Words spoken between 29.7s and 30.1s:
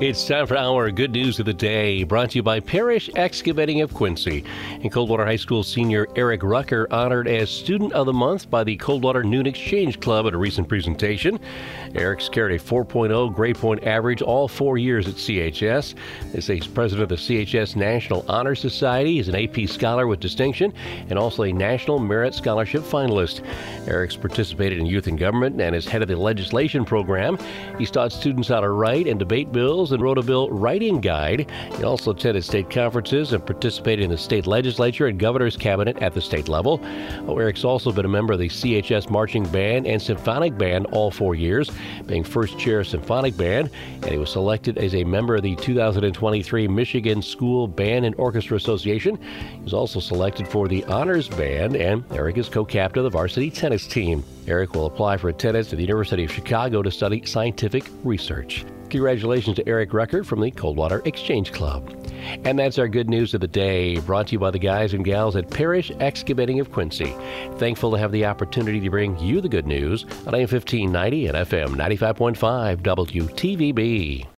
and